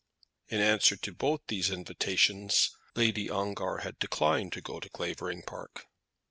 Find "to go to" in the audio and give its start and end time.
4.53-4.89